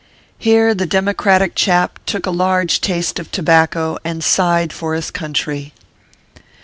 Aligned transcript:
Here 0.39 0.73
the 0.73 0.87
democratic 0.87 1.53
chap 1.53 1.99
took 2.07 2.25
a 2.25 2.31
large 2.31 2.81
taste 2.81 3.19
of 3.19 3.31
to 3.33 3.43
bacco, 3.43 3.99
and 4.03 4.23
sighed 4.23 4.73
for 4.73 4.95
his 4.95 5.11
country. 5.11 5.73